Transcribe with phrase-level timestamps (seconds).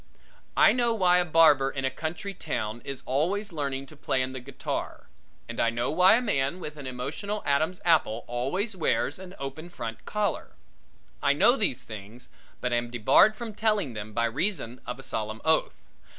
[0.57, 4.33] I know why a barber in a country town is always learning to play on
[4.33, 5.07] the guitar
[5.47, 9.69] and I know why a man with an emotional Adam's apple always wears an open
[9.69, 10.53] front collar.
[11.21, 12.29] I know these things,
[12.61, 15.75] but am debarred from telling them by reason of a solemn oath.